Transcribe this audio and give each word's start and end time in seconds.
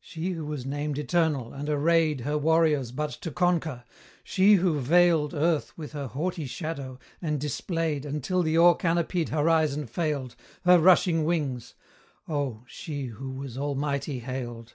She 0.00 0.30
who 0.32 0.44
was 0.46 0.66
named 0.66 0.98
eternal, 0.98 1.52
and 1.54 1.68
arrayed 1.68 2.22
Her 2.22 2.36
warriors 2.36 2.90
but 2.90 3.10
to 3.20 3.30
conquer 3.30 3.84
she 4.24 4.54
who 4.54 4.80
veiled 4.80 5.32
Earth 5.32 5.78
with 5.78 5.92
her 5.92 6.08
haughty 6.08 6.46
shadow, 6.46 6.98
and 7.22 7.40
displayed 7.40 8.04
Until 8.04 8.42
the 8.42 8.58
o'er 8.58 8.74
canopied 8.74 9.28
horizon 9.28 9.86
failed, 9.86 10.34
Her 10.64 10.80
rushing 10.80 11.24
wings 11.24 11.74
Oh! 12.26 12.64
she 12.66 13.04
who 13.04 13.30
was 13.30 13.56
almighty 13.56 14.18
hailed! 14.18 14.74